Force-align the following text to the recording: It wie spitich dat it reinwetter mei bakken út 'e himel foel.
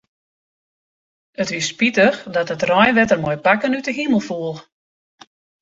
It 1.41 1.49
wie 1.53 1.63
spitich 1.69 2.17
dat 2.35 2.51
it 2.55 2.65
reinwetter 2.71 3.19
mei 3.23 3.37
bakken 3.45 3.77
út 3.77 3.87
'e 3.89 3.93
himel 3.97 4.23
foel. 4.29 4.57